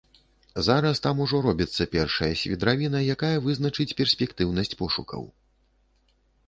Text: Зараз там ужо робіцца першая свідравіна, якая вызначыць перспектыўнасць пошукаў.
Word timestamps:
Зараз 0.67 1.01
там 1.05 1.19
ужо 1.25 1.41
робіцца 1.47 1.87
першая 1.97 2.31
свідравіна, 2.45 3.03
якая 3.17 3.33
вызначыць 3.49 3.91
перспектыўнасць 4.01 4.77
пошукаў. 4.83 5.23